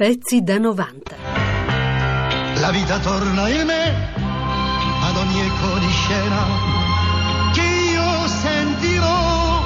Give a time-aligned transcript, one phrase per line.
[0.00, 1.16] Pezzi da 90.
[2.58, 4.14] La vita torna in me
[5.02, 6.46] ad ogni eco di scena
[7.52, 9.62] che io sentirò.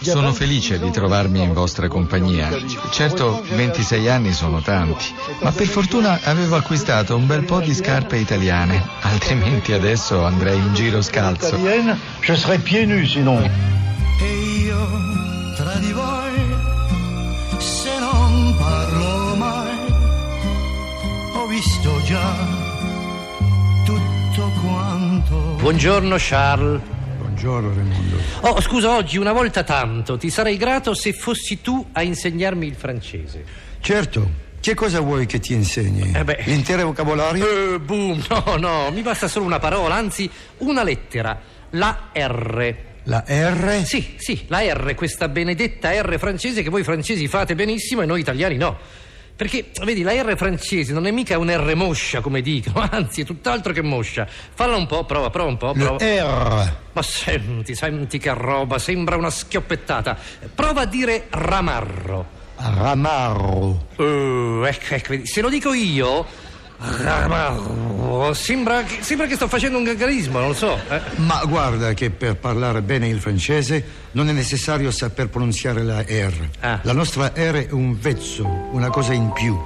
[0.00, 2.50] Sono felice di trovarmi in vostra compagnia.
[2.90, 8.18] Certo, 26 anni sono tanti, ma per fortuna avevo acquistato un bel po' di scarpe
[8.18, 11.56] italiane, altrimenti adesso andrei in giro scalzo.
[14.20, 14.26] E
[14.62, 16.45] io tra di voi,
[18.56, 19.76] non parlo mai,
[21.34, 22.34] ho visto già
[23.84, 25.36] tutto quanto.
[25.60, 26.80] Buongiorno Charles.
[27.18, 28.16] Buongiorno Raimondo.
[28.40, 32.74] Oh, scusa, oggi una volta tanto ti sarei grato se fossi tu a insegnarmi il
[32.74, 33.44] francese.
[33.80, 34.44] Certo.
[34.58, 36.12] Che cosa vuoi che ti insegni?
[36.12, 36.42] Eh beh.
[36.46, 37.74] L'intero vocabolario?
[37.74, 40.28] Eh, boom, no, no, mi basta solo una parola, anzi
[40.58, 41.38] una lettera,
[41.70, 42.74] la R.
[43.08, 43.84] La R?
[43.84, 48.20] Sì, sì, la R, questa benedetta R francese che voi francesi fate benissimo e noi
[48.20, 48.78] italiani no.
[49.36, 53.24] Perché, vedi, la R francese non è mica un R moscia, come dicono, anzi, è
[53.24, 54.26] tutt'altro che moscia.
[54.26, 55.98] Falla un po', prova, prova un po', La prova.
[55.98, 56.76] R.
[56.92, 60.16] Ma senti, senti che roba, sembra una schioppettata.
[60.54, 62.26] Prova a dire ramarro.
[62.56, 63.88] Ramarro.
[63.96, 66.24] Uh, ecco, ecco, se lo dico io,
[66.78, 67.85] ramarro,
[68.32, 70.78] sembra che, sembra che sto facendo un gaggarismo, non lo so.
[70.90, 71.00] eh.
[71.16, 76.48] Ma guarda che per parlare bene il francese non è necessario saper pronunciare la R.
[76.60, 76.80] Ah.
[76.82, 79.56] La nostra R è un vezzo, una cosa in più.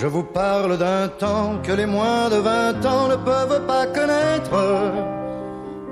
[0.00, 4.54] Je vous parle d'un temps que les moins de 20 ans ne peuvent pas connaître.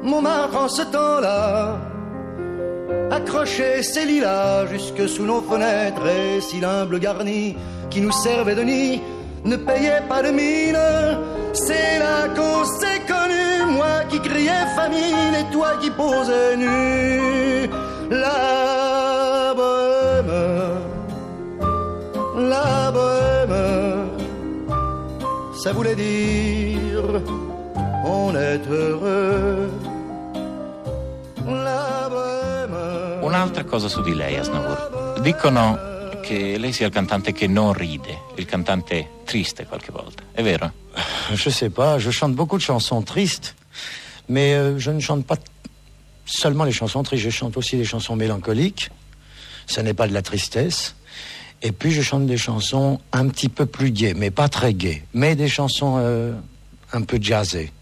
[0.03, 1.77] Montmartre en ce temps-là
[3.11, 7.57] accrochait ses lilas jusque sous nos fenêtres et si l'humble garni
[7.91, 9.01] qui nous servait de nid
[9.45, 10.79] ne payait pas de mine.
[11.53, 17.69] C'est là qu'on s'est connu, moi qui criais famine et toi qui posais nu.
[18.11, 20.33] La bohème,
[22.49, 24.11] la bohème,
[25.55, 27.23] ça voulait dire
[28.05, 29.71] on est heureux.
[31.47, 33.21] La bohème.
[33.23, 35.21] Un'altra cosa su di lei, Asnavour.
[35.21, 35.79] Dicono
[36.23, 40.23] che lei sia il cantante che non ride, il cantante triste qualche volta.
[40.33, 40.73] È vero?
[41.35, 43.55] Je sais pas, je chante beaucoup de chansons tristes,
[44.29, 45.37] mais euh, je ne chante pas
[46.25, 48.91] seulement les chansons tristes, je chante aussi des chansons mélancoliques.
[49.67, 50.95] Ce n'est pas de la tristesse.
[51.61, 55.05] Et puis je chante des chansons un petit peu plus gaies, mais pas très gaies,
[55.13, 56.33] mais des chansons euh,
[56.93, 57.73] un peu jazzées.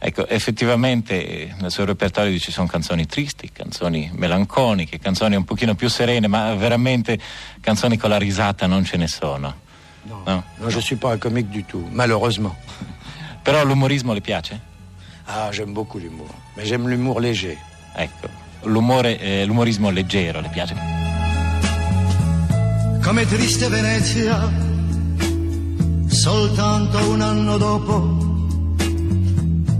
[0.00, 5.88] Ecco, effettivamente nel suo repertorio ci sono canzoni tristi, canzoni melanconiche, canzoni un pochino più
[5.88, 7.18] serene, ma veramente
[7.60, 9.66] canzoni con la risata non ce ne sono.
[10.08, 10.42] Non, No.
[10.60, 12.54] non je suis pas un comique du tout, malheureusement.
[13.44, 14.58] Però l'umorismo le piace?
[15.26, 17.58] Ah, j'aime beaucoup l'humour, mais j'aime l'humour léger.
[17.94, 18.28] Ecco,
[18.64, 20.74] l'umore, eh, l'umorismo leggero le piace?
[23.02, 24.50] come triste Venezia,
[26.08, 27.96] soltanto un anno dopo,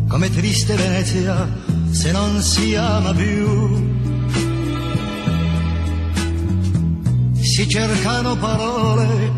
[0.08, 1.46] come triste Venezia,
[1.90, 3.96] se non si ama più.
[7.42, 9.30] Si cercano parole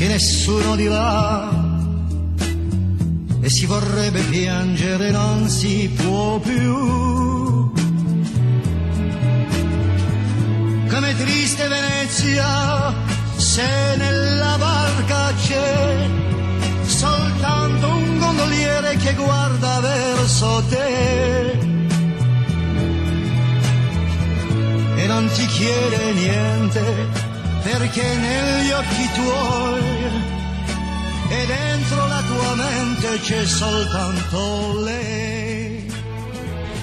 [0.00, 1.50] che nessuno dirà
[3.42, 7.70] e si vorrebbe piangere, non si può più.
[10.88, 12.94] come triste Venezia,
[13.36, 13.62] se
[13.98, 16.08] nella barca c'è
[16.86, 21.50] soltanto un gondoliere che guarda verso te
[24.96, 27.19] e non ti chiede niente
[27.70, 29.80] perché negli occhi tuoi
[31.28, 35.88] e dentro la tua mente c'è soltanto lei.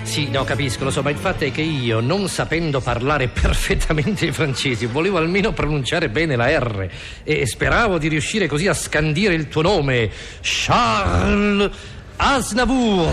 [0.03, 4.25] Sì, no, capisco, lo so, ma il fatto è che io, non sapendo parlare perfettamente
[4.25, 6.90] il francese, volevo almeno pronunciare bene la R
[7.24, 10.09] e speravo di riuscire così a scandire il tuo nome,
[10.42, 11.69] Charles
[12.16, 13.12] Aznavour.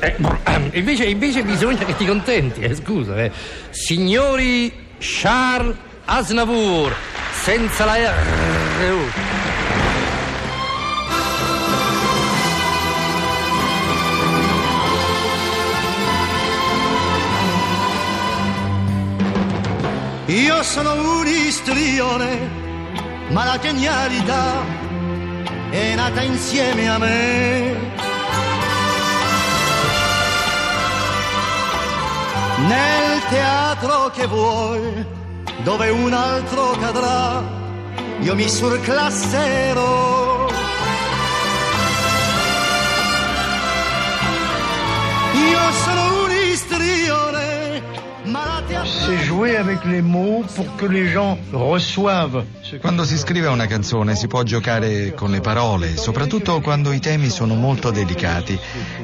[0.00, 3.22] Eh, ehm, invece, invece bisogna che ti contenti, eh, scusa.
[3.22, 3.30] eh.
[3.68, 6.92] Signori Charles Aznavour,
[7.44, 8.80] senza la R.
[20.26, 22.50] Io sono un istrione,
[23.28, 24.64] ma la genialità
[25.70, 27.74] è nata insieme a me.
[32.66, 35.18] Nel teatro che vuoi,
[35.62, 37.42] dove un altro cadrà,
[38.20, 40.48] io mi surclasserò.
[45.34, 47.82] Io sono un istrione,
[48.84, 52.44] C'est jouer avec les mots pour que les gens reçoivent.
[52.80, 57.28] Quando si scrive una canzone si può giocare con le parole, soprattutto quando i temi
[57.28, 58.58] sono molto delicati,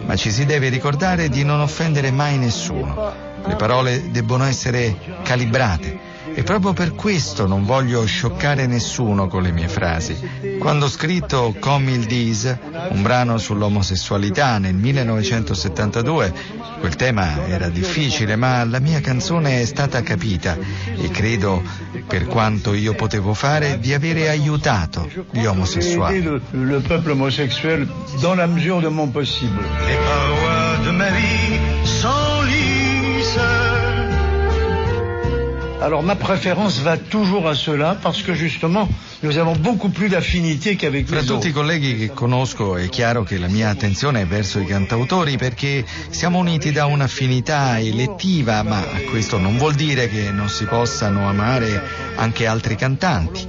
[0.07, 3.13] ma ci si deve ricordare di non offendere mai nessuno.
[3.45, 6.06] Le parole debbono essere calibrate
[6.39, 10.15] e proprio per questo non voglio scioccare nessuno con le mie frasi.
[10.59, 12.55] Quando ho scritto Come il Dis,
[12.91, 16.35] un brano sull'omosessualità nel 1972,
[16.79, 20.59] quel tema era difficile, ma la mia canzone è stata capita
[20.95, 21.63] e credo,
[22.07, 26.23] per quanto io potevo fare, di avere aiutato gli omosessuali.
[26.23, 27.89] le, le peuple homosexuel
[28.21, 29.63] dans la mesure de mon possible.
[29.87, 33.66] Les parois de ma vie s'enlisent.
[35.81, 38.89] Alors ma préférence va toujours à cela parce que justement
[39.23, 43.25] nous avons beaucoup plus d'affinité qu'avec Fra les tutti i colleghi che conosco è chiaro
[43.25, 48.83] che la mia attenzione è verso i cantautori perché siamo uniti da un'affinità elettiva, ma
[49.11, 51.83] questo non vuol dire che non si possano amare
[52.17, 53.47] anche altri cantanti.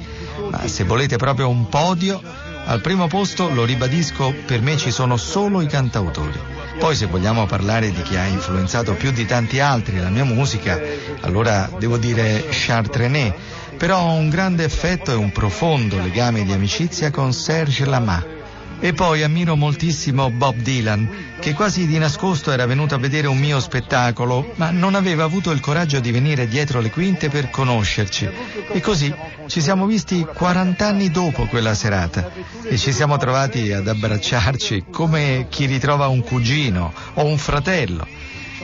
[0.51, 2.21] Ma se volete proprio un podio,
[2.65, 6.39] al primo posto, lo ribadisco, per me ci sono solo i cantautori.
[6.79, 10.79] Poi se vogliamo parlare di chi ha influenzato più di tanti altri la mia musica,
[11.21, 13.33] allora devo dire Charles Trenet,
[13.77, 18.36] però ho un grande affetto e un profondo legame di amicizia con Serge Lama.
[18.79, 21.09] E poi ammiro moltissimo Bob Dylan,
[21.39, 25.51] che quasi di nascosto era venuto a vedere un mio spettacolo, ma non aveva avuto
[25.51, 28.29] il coraggio di venire dietro le quinte per conoscerci.
[28.71, 29.13] E così
[29.47, 32.29] ci siamo visti 40 anni dopo quella serata
[32.63, 38.05] e ci siamo trovati ad abbracciarci come chi ritrova un cugino o un fratello.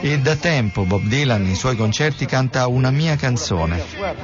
[0.00, 3.82] E da tempo Bob Dylan nei suoi concerti canta una mia canzone,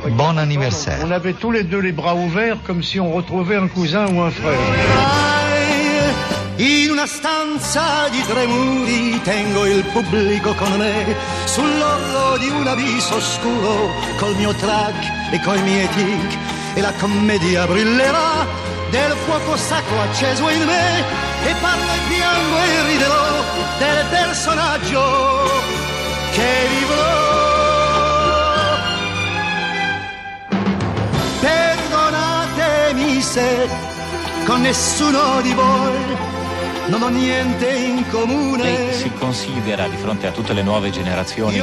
[0.09, 1.03] Bon anniversaire.
[1.05, 4.21] On avait tous les deux les bras ouverts comme si on retrouvait un cousin ou
[4.21, 5.30] un frère.
[6.61, 11.17] In una stanza di tre muri tengo il pubblico con me
[11.47, 16.39] sull'orlo di un abisso oscuro col mio track e coi miei tic
[16.75, 18.45] e la commedia brillerà
[18.91, 20.99] del fuoco sacro acceso in me
[21.47, 23.45] e parlo e piango e riderò
[23.79, 25.51] del personaggio
[26.33, 27.39] che vivrò.
[31.41, 33.69] Perdonatemi se
[34.45, 36.40] con nessuno di voi
[36.91, 38.63] non ho niente in comune.
[38.63, 41.59] Lei si considera di fronte a tutte le nuove generazioni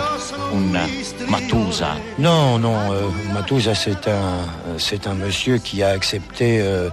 [0.51, 0.79] un
[1.27, 6.89] Matusa, Non, non, euh, Matouza, c'est un, c'est un monsieur qui a accepté euh,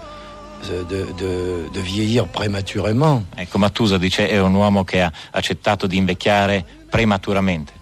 [0.69, 0.83] de,
[1.17, 3.23] de- de vieillir prématurément.
[3.37, 7.73] Ecco, Matusa dice è un uomo che ha accettato di invecchiare prematuramente.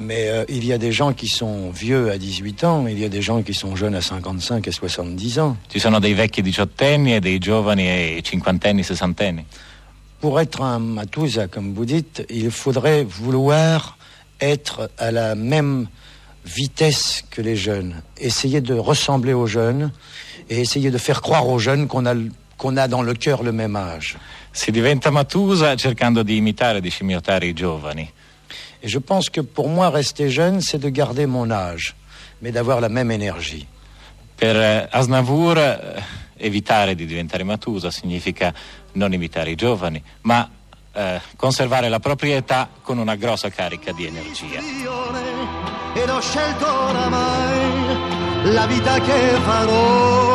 [0.00, 3.04] Mais euh, il y a des gens qui sont vieux à 18 ans, il y
[3.04, 5.56] a des gens qui sont jeunes à 55 et 70 ans.
[5.68, 9.44] Ci sono dei vecchi diciottenni e dei giovani e cinquantenni, sessantenni.
[10.20, 13.96] Pour être un Matouza, comme vous dites, il faudrait vouloir
[14.40, 15.86] être à la même
[16.44, 19.92] vitesse que les jeunes, essayer de ressembler aux jeunes
[20.50, 22.14] et essayer de faire croire aux jeunes qu'on a,
[22.56, 24.16] qu'on a dans le cœur le même âge.
[24.52, 28.10] Si diventa Matusa cercando di imitare, di scimmiottare i giovani.
[28.82, 31.94] Et je pense que pour moi, rester jeune, c'est de garder mon âge,
[32.40, 33.66] mais d'avoir la même énergie.
[34.36, 36.02] Per eh, Asnavour eh,
[36.36, 38.54] evitare di diventare Matusa significa
[38.98, 40.50] non imitare i giovani, ma
[40.92, 44.60] eh, conservare la propria età con una grossa carica di energia.
[45.94, 50.28] Ed ho scelto oramai la vita che farò.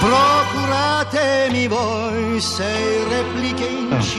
[0.00, 0.39] Repliche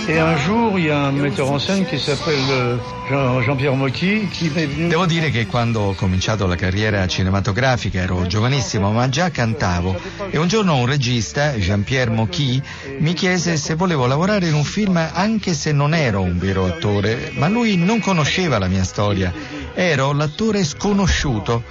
[0.07, 3.75] Et un jour, il y a un metteur en scène qui s'appelle euh, Jean- Jean-Pierre
[3.75, 4.87] Mocky qui m'est venu.
[4.89, 9.95] Devo dire che quando ho cominciato la carriera cinematografica ero giovanissimo, ma già cantavo
[10.31, 12.61] e un giorno un regista, Jean-Pierre Mocky,
[12.99, 17.31] mi chiese se volevo lavorare in un film anche se non ero un vero attore,
[17.35, 19.31] ma lui non conosceva la mia storia.
[19.73, 21.63] Ero l'attore sconosciuto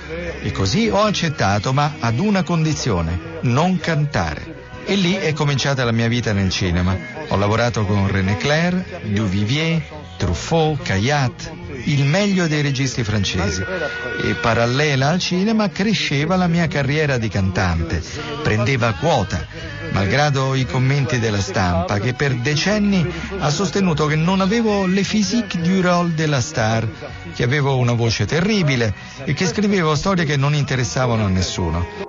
[0.42, 4.49] e così ho accettato, ma ad una condizione, non cantare.
[4.90, 6.98] E lì è cominciata la mia vita nel cinema.
[7.28, 9.80] Ho lavorato con René Clair, Duvivier,
[10.16, 11.48] Truffaut, Caillat,
[11.84, 13.62] il meglio dei registi francesi.
[13.62, 18.02] E parallela al cinema cresceva la mia carriera di cantante.
[18.42, 19.46] Prendeva quota,
[19.92, 25.60] malgrado i commenti della stampa che per decenni ha sostenuto che non avevo le physique
[25.60, 26.84] du rôle della star,
[27.32, 28.92] che avevo una voce terribile
[29.22, 32.08] e che scrivevo storie che non interessavano a nessuno.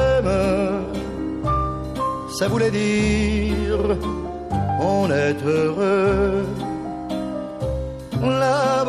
[2.41, 3.77] ça voulait dire
[4.79, 6.43] on est heureux.
[8.19, 8.83] La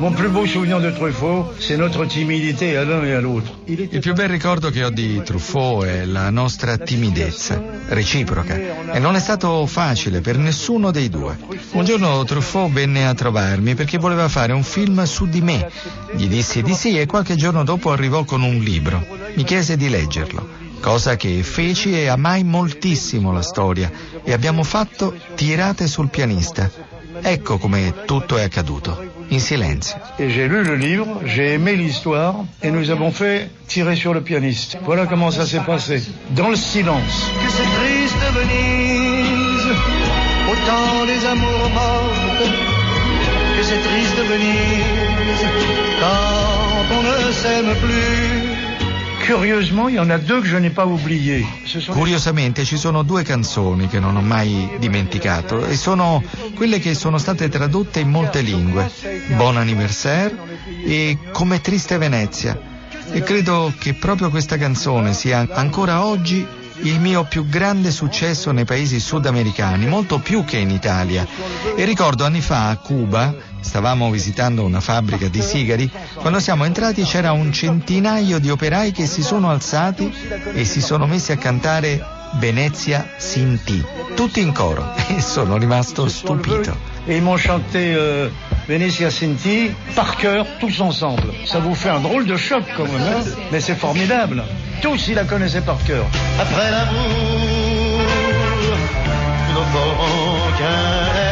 [0.00, 3.52] Mon plus beau souvenir de Truffaut, c'est notre timidité à l'un et à l'autre.
[3.66, 9.14] Il più bel ricordo che ho di Truffaut è la nostra timidezza, reciproca, e non
[9.14, 11.36] è stato facile per nessuno dei due.
[11.72, 15.70] Un giorno Truffaut venne a trovarmi perché voleva fare un film su di me.
[16.14, 19.06] Gli dissi di sì e qualche giorno dopo arrivò con un libro.
[19.34, 20.48] Mi chiese di leggerlo,
[20.80, 23.92] cosa che feci e amai moltissimo la storia
[24.24, 26.88] e abbiamo fatto tirate sul pianista.
[27.22, 29.96] Ecco come tutto è accaduto, in silenzio.
[30.18, 34.20] Et j'ai lu le livre, j'ai aimé l'histoire et nous avons fait tirer sur le
[34.20, 34.78] pianiste.
[34.84, 37.30] Voilà comment ça s'est passé, dans le silence.
[37.44, 39.76] que c'est triste Venise,
[40.50, 42.50] autant les amours mortes,
[43.56, 45.46] que c'est triste Venise,
[46.00, 48.69] quand on ne s'aime plus.
[51.86, 56.20] Curiosamente ci sono due canzoni che non ho mai dimenticato e sono
[56.56, 58.90] quelle che sono state tradotte in molte lingue.
[59.36, 60.34] Bon anniversaire
[60.84, 62.60] e Come triste Venezia.
[63.12, 66.44] E credo che proprio questa canzone sia ancora oggi
[66.82, 71.26] il mio più grande successo nei paesi sudamericani, molto più che in Italia.
[71.76, 77.02] E ricordo anni fa a Cuba, stavamo visitando una fabbrica di sigari, quando siamo entrati
[77.02, 80.12] c'era un centinaio di operai che si sono alzati
[80.52, 86.76] e si sono messi a cantare Venezia Sinti, tutti in coro e sono rimasto stupito.
[87.06, 88.28] Et ils m'ont chanté euh,
[88.68, 91.32] Venezia Sinti par cœur, tous ensemble.
[91.46, 94.44] Ça vous fait un drôle de choc quand même, hein mais c'est formidable.
[94.80, 96.06] Tous, ils la connaissaient par cœur.
[96.38, 98.00] Après l'amour,
[99.48, 101.29] nous ne ferons qu'un.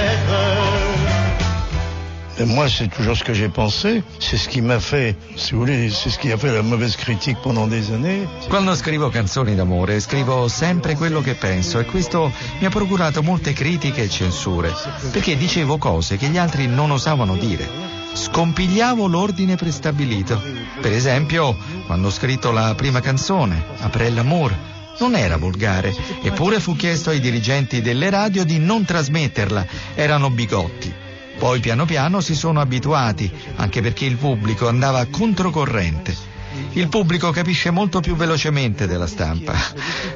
[2.40, 4.04] Et moi, c'est toujours ce que j'ai pensé.
[4.20, 5.16] C'est ce qui m'a fait,
[5.50, 8.28] vous voulez, c'est ce qui a fait la mauvaise critique pendant des années.
[8.48, 12.30] Quando scrivo canzoni d'amore scrivo sempre quello che penso e questo
[12.60, 14.72] mi ha procurato molte critiche e censure,
[15.10, 17.68] perché dicevo cose che gli altri non osavano dire.
[18.12, 20.40] Scompigliavo l'ordine prestabilito.
[20.80, 24.54] Per esempio, quando ho scritto la prima canzone, Après l'amour,
[25.00, 25.92] non era volgare,
[26.22, 29.66] eppure fu chiesto ai dirigenti delle radio di non trasmetterla,
[29.96, 31.06] erano bigotti.
[31.38, 36.26] Poi piano piano si sono abituati, anche perché il pubblico andava controcorrente.
[36.72, 39.54] Il pubblico capisce molto più velocemente della stampa,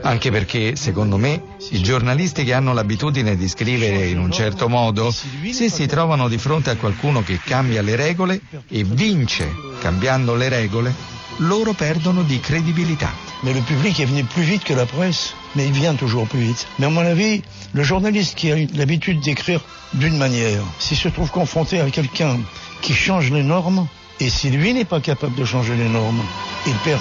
[0.02, 5.12] anche perché, secondo me, i giornalisti che hanno l'abitudine di scrivere in un certo modo,
[5.12, 9.48] se si trovano di fronte a qualcuno che cambia le regole e vince
[9.80, 10.94] cambiando le regole,
[11.38, 13.12] loro perdono di credibilità.
[13.42, 16.40] Mais le public est venu plus vite que la presse, mais il vient toujours plus
[16.40, 16.66] vite.
[16.78, 17.42] Mais à mon avis,
[17.72, 19.60] le journaliste qui a l'habitude d'écrire
[19.94, 22.38] d'une manière, s'il se trouve confronté à quelqu'un
[22.80, 23.86] qui change les normes,
[24.20, 26.22] et si lui n'est pas capable de changer les normes,
[26.66, 27.00] il perd,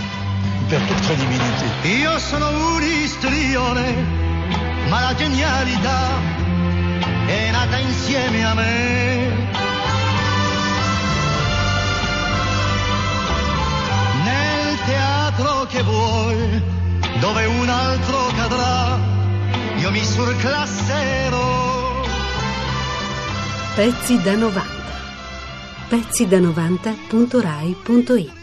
[0.62, 1.66] il perd toute crédibilité.
[17.20, 19.00] Dove un altro cadrà,
[19.78, 22.02] io mi surclasserò.
[23.76, 24.70] Pezzi da 90.
[25.88, 28.41] Pezzi da 90.rai.it